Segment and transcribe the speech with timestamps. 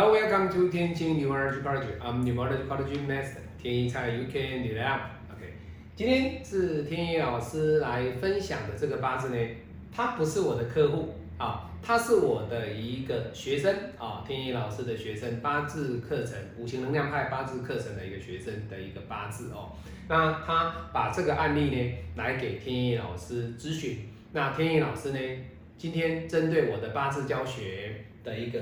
[0.00, 1.98] Hello, welcome to 天津 Numerology College.
[2.00, 5.00] I'm Numerology College Master 天一菜 You Can Do That.
[5.34, 5.54] OK，
[5.96, 9.56] 今天是天一老师来分享的这个八字呢，
[9.92, 19.72] 他不是我的客户啊，他是我的一个学生啊，天一老师的学生，八字课程五行能量派八字课程的一个学生的一个八字哦。
[20.08, 25.18] 那他把这个案例呢来给天一老师咨询，那天一老师呢
[25.76, 28.60] 今天针对我的八字教学的一个。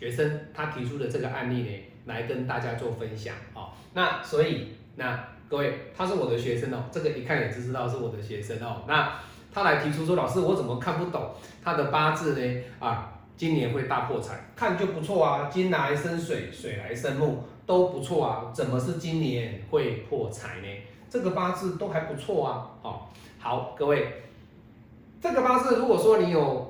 [0.00, 1.68] 学生他提出的这个案例呢，
[2.06, 3.68] 来跟大家做分享哦。
[3.92, 8.80] 那所以那各位，他是我的学生哦，这个一看也就知道是我的学生哦。
[8.88, 9.12] 那
[9.52, 11.30] 他来提出说，老师我怎么看不懂
[11.62, 12.62] 他的八字呢？
[12.78, 20.66] 啊，今年会大破财，看就不错啊，金来生水，水来生木都不错啊，怎么是今年会破财呢？
[21.10, 22.70] 这个八字都还不错啊。
[22.80, 24.22] 好，好，各位，
[25.20, 26.69] 这个八字如果说你有。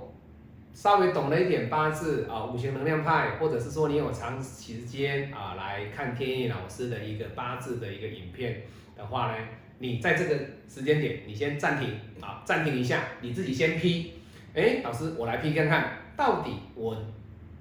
[0.72, 8.62] 稍微懂了一点八字啊，五行能量派，或者是说你有长时间啊来看天意老师的一个八字的一个影片
[8.96, 10.34] 的话呢，你在这个
[10.68, 14.14] 时间点，你先暂停啊，暂停一下，你自己先批，
[14.54, 16.96] 哎，老师我来批看看，到底我。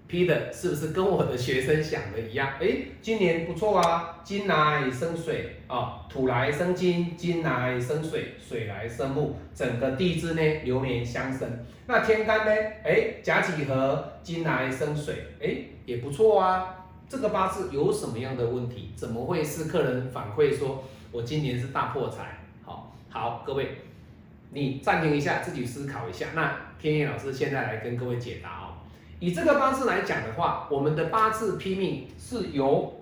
[0.09, 2.53] 批的是不是跟我的学生想的一样？
[2.59, 11.47] 哎，今年不错啊，金来生水啊，土来生金，金来生水，水来生木，整个地支呢流年相生。
[11.85, 12.51] 那天干呢？
[12.83, 16.87] 哎，甲己合，金来生水，哎，也不错啊。
[17.07, 18.91] 这个八字有什么样的问题？
[18.95, 22.39] 怎么会是客人反馈说我今年是大破财？
[22.63, 23.77] 好，好，各位，
[24.51, 26.29] 你暂停一下，自己思考一下。
[26.33, 28.68] 那天野老师现在来跟各位解答哦。
[29.19, 33.01] 以这个八字来讲的话，我们的八字拼命是由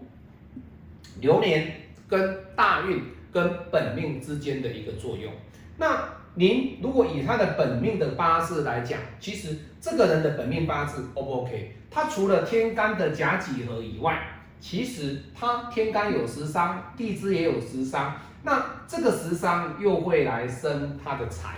[1.20, 1.74] 流年
[2.08, 5.32] 跟大运跟本命之间的一个作用。
[5.78, 11.76] 那您如果以他的本命的八字来讲，其实这个人的本命八字 O 不 OK？
[11.92, 14.20] 他除了天干的甲己合以外，
[14.60, 21.56] 其实他天干有食伤，地支也有食伤，那这个食伤又会来生他的财，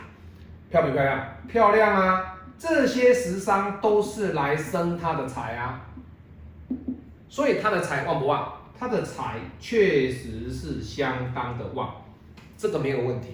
[0.69, 1.23] 漂不漂亮？
[1.47, 2.38] 漂亮啊！
[2.59, 5.87] 这些食伤都是来生他的财啊，
[7.29, 8.51] 所以他的财旺不旺？
[8.77, 11.95] 他的财确实是相当的旺，
[12.57, 13.29] 这个没有问题。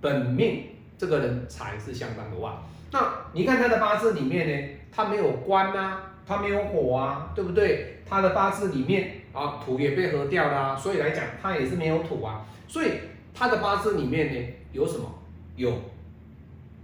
[0.00, 0.64] 本命
[0.96, 2.62] 这个人财是相当的旺。
[2.92, 8.00] 那你看他的八字里面呢，他没有官啊，他没有火啊，对不对？
[8.08, 12.46] 他的八字里面啊，土也被合掉了，所以来讲他也是没有土啊。
[12.68, 12.92] 所以
[13.34, 15.12] 他的八字里面呢，有什么？
[15.56, 15.72] 有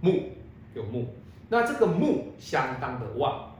[0.01, 0.23] 木，
[0.73, 1.13] 有木。
[1.49, 3.51] 那这个木相当的旺，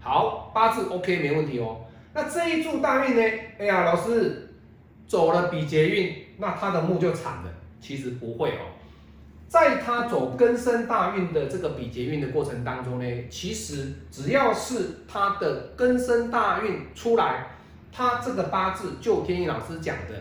[0.00, 1.80] 好，八字 OK 没问题哦。
[2.14, 3.22] 那这一柱大运呢？
[3.58, 4.54] 哎呀，老师
[5.06, 7.50] 走了比劫运，那他的木就惨了。
[7.80, 8.74] 其实不会哦，
[9.46, 17.46] 在他走根生大运的这个比劫运的过程当中呢，其实只要是他的根生大运出来，
[17.92, 20.14] 他这个八字就天意老师讲的，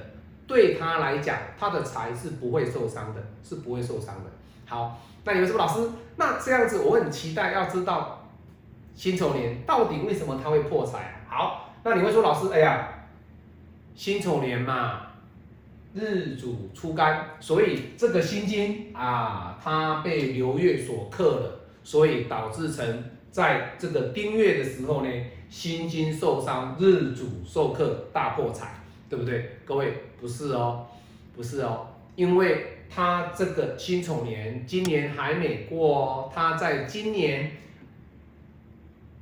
[0.45, 4.29] 对他来讲，他的财是不会受伤的，是不会受伤的。
[4.67, 5.01] 好。
[5.23, 8.25] 那你们说老师，那这样子我很期待要知道
[8.95, 11.21] 辛丑年到底为什么他会破财？
[11.27, 12.87] 好，那你会说老师，哎呀，
[13.93, 15.01] 辛丑年嘛，
[15.93, 25.11] 日主出干，所以这个辛金啊，它被流月所克了，所以导致成在这个丁月的时候呢，
[25.49, 29.57] 辛金受伤，日主受克，大破财，对不对？
[29.65, 30.85] 各位不是哦，
[31.35, 31.85] 不是哦，
[32.15, 32.76] 因为。
[32.89, 36.31] 他这个辛丑年，今年还没过哦。
[36.33, 37.51] 他在今年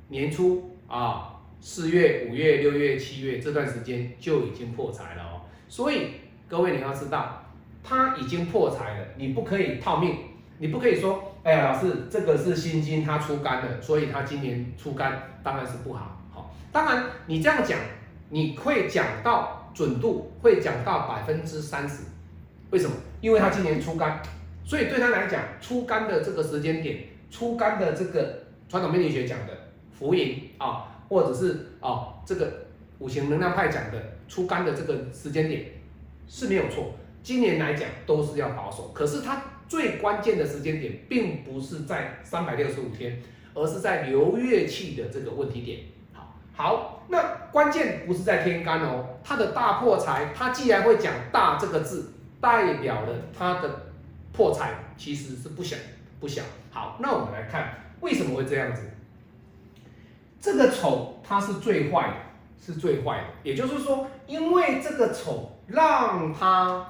[0.08, 5.40] 年初啊，四月、五月、六月、七月这段时间就已经破财了哦。
[5.68, 6.12] 所以
[6.48, 7.44] 各位你要知道，
[7.82, 10.16] 他已经破财了，你不可以套命，
[10.58, 16.20] 你不可以说，哎呀，老师这个是辛金，他出干了，所以他今年出干当然是不好。
[16.32, 17.78] 好，当然你这样讲，
[18.30, 22.02] 你会讲到准度会讲到百分之三十。
[22.70, 22.96] 为什么？
[23.20, 24.20] 因为他今年出干，
[24.64, 26.98] 所以对他来讲，出干的这个时间点，
[27.30, 29.52] 出干的这个传统命理学讲的
[29.96, 32.66] 浮盈啊，或者是啊这个
[32.98, 35.64] 五行能量派讲的出干的这个时间点
[36.28, 36.94] 是没有错。
[37.22, 43.20] 今年来讲都是要保守，可是它最关键的时间点并不是在三百六十五天，
[43.54, 45.80] 而是在流月气的这个问题点。
[46.12, 52.12] 好，好，那关键不是在天干哦，它的大破财，它既然会讲大这个字。
[52.46, 53.68] 代表了他的
[54.32, 55.76] 破财其实是不小
[56.20, 56.42] 不小。
[56.70, 58.82] 好，那我们来看为什么会这样子。
[60.40, 62.14] 这个丑它是最坏的，
[62.64, 63.24] 是最坏的。
[63.42, 66.86] 也就是说，因为这个丑让他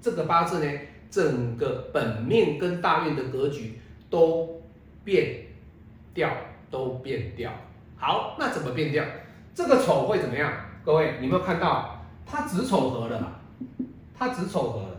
[0.00, 0.80] 这个八字呢，
[1.10, 3.78] 整个本命跟大运的格局
[4.08, 4.62] 都
[5.04, 5.44] 变
[6.14, 6.30] 掉，
[6.70, 7.52] 都变掉。
[7.98, 9.04] 好，那怎么变掉？
[9.54, 10.50] 这个丑会怎么样？
[10.82, 13.32] 各位，你有没有看到它子丑合了嘛？
[14.16, 14.93] 它子丑合了，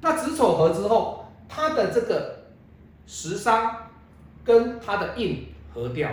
[0.00, 2.44] 那子丑合之后，它的这个
[3.06, 3.88] 食伤
[4.44, 6.10] 跟它的印合掉。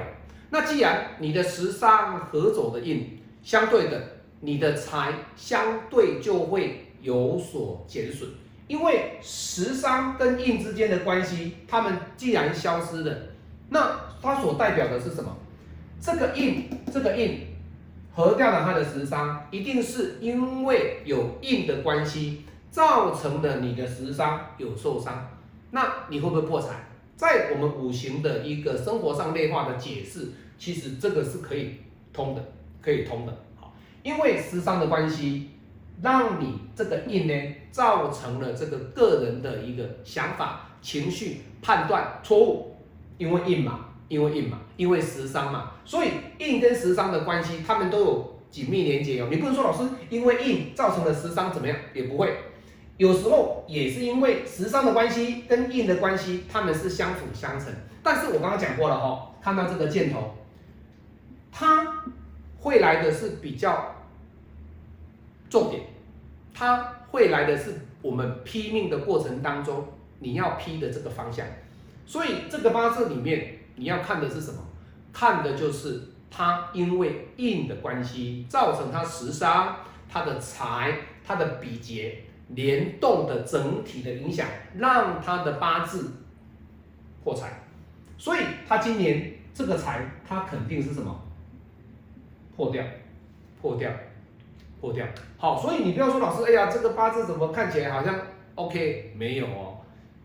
[0.50, 4.02] 那既然你的食伤合走的印，相对的，
[4.40, 8.30] 你的财相对就会有所减损，
[8.68, 13.16] 因为食伤跟印之间的关系，它们既然消失了，
[13.70, 15.36] 那它所代表的是什么？
[16.00, 17.48] 这个印，这个印
[18.14, 22.46] 合掉了它的食伤，一定是因为有印的关系，
[22.76, 25.26] 造成了你的食伤有受伤。
[25.72, 26.86] 那你会不会破财？
[27.16, 30.28] 在我们五行的一个生活上内化的解释，
[30.60, 31.76] 其实这个是可以
[32.12, 32.44] 通的。
[32.82, 33.74] 可以通的，好，
[34.04, 35.52] 因为食伤的关系，
[36.02, 37.34] 让你这个印呢，
[37.72, 42.76] 造成了这个个人的一个想法、情绪判断错误，
[43.18, 49.30] 因为印嘛，因为印嘛，因为食伤嘛，所以印跟食伤的关系，他们都有紧密连接哦。
[49.32, 52.38] 你不能说老师因为印造成了食伤怎么样，也不会，
[52.98, 57.74] 有时候也是因为时伤的关系跟印的关系，他们是相辅相成。
[58.02, 60.36] 但是我刚刚讲过了哈，看到这个箭头，
[61.52, 62.04] 它。
[62.58, 63.94] 会来的是比较
[65.52, 65.84] 重点，
[66.52, 69.88] 它会来的是我们批命的过程当中
[70.18, 71.46] 你要批的这个方向，
[72.08, 74.58] 所以这个八字里面你要看的是什么？
[75.14, 79.76] 看的就是它因为印的关系造成它食伤、
[80.10, 84.48] 它的财、它的比劫联动的整体的影响，
[84.78, 86.12] 让他的八字
[87.24, 87.62] 破财，
[88.18, 91.20] 所以他今年这个财他肯定是什么？
[92.56, 92.84] 破掉，
[93.62, 93.92] 破掉，
[94.80, 95.06] 破掉。
[95.38, 98.16] 好，所以你不要说老师，哎呀，这个八字怎么看起来好像
[98.56, 99.14] OK？
[99.18, 99.78] 没有哦，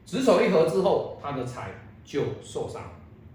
[0.04, 1.70] 子丑一合之后，他的财
[2.04, 2.82] 就受伤，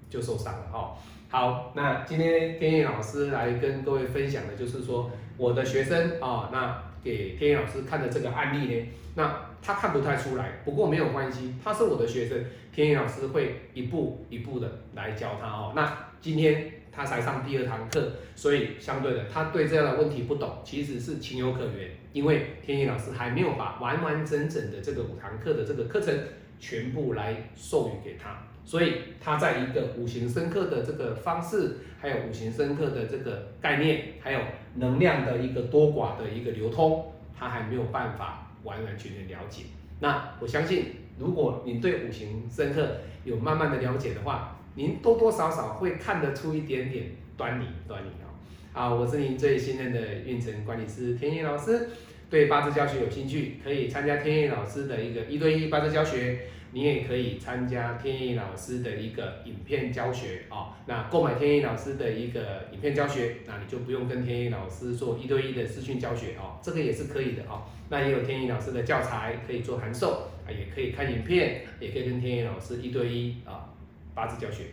[0.09, 0.95] 就受伤了哦。
[1.27, 12.43] 好，那今天天意老师来跟各位分享的就是说，我的学生啊，那给天意老师看的这个案例呢，那他看不太出来，不过没有关系，他是我的学生，
[12.73, 15.71] 天意老师会一步一步的来教他哦。
[15.73, 16.71] 那今天。
[16.97, 21.89] 他才上第二堂课，所以相对的，他对这样的问题不懂，其实是情有可原。
[22.13, 26.17] 因为天意老师还没有把完完整整的这个五堂课的这个课程
[26.57, 34.39] 全部来授予给他，所以他在一个五行深刻的这个方式，还有五行深刻的这个概念，还有
[34.75, 39.65] 能量的一个多寡的一个流通，他还没有办法完完全全了解。
[39.99, 40.85] 那我相信，
[41.19, 48.33] 如果你对五行深刻有慢慢的了解的话，您多多少少会看得出一点点端倪，端倪哦。
[48.73, 51.87] 好，我是您最信任的运程管理师天意老师。
[52.27, 56.39] 对八字教学有兴趣，可以参加天意老师的一个一对一八字教学。
[56.75, 60.73] 你也可以参加天意老师的一个影片教学哦。
[60.85, 67.63] 那购买天意老师的一个影片教学，那你就不用跟天意老师做一对一的视讯教学哦，这个也是可以的哦。
[67.89, 73.71] 那也有天意老师的教材可以做函授啊，也可以看影片，也可以跟天意老师一对一啊。
[74.13, 74.65] 八字教学，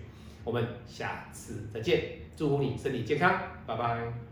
[0.43, 2.01] 我们下次再见，
[2.37, 4.32] 祝福你身体健康，拜拜。